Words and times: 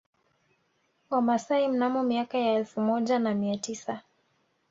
Wamasai 1.09 1.67
mnamo 1.67 2.03
miaka 2.03 2.37
ya 2.37 2.53
elfu 2.53 2.81
moja 2.81 3.19
na 3.19 3.33
mia 3.35 3.57
tisa 3.57 4.01